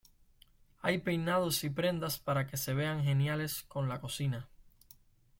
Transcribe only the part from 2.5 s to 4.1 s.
se vean geniales con la